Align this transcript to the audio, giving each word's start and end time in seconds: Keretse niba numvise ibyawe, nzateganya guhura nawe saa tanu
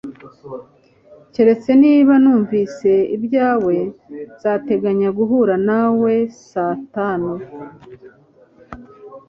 Keretse 1.33 1.69
niba 1.83 2.13
numvise 2.23 2.91
ibyawe, 3.15 3.75
nzateganya 4.35 5.09
guhura 5.17 5.55
nawe 5.67 6.13
saa 6.49 6.75
tanu 6.95 7.31